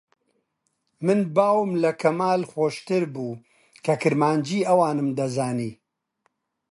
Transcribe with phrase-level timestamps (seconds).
[1.05, 3.41] من باوم لە کەمال خۆشتر بوو
[3.85, 5.71] کە کرمانجیی ئەوانم دەزانی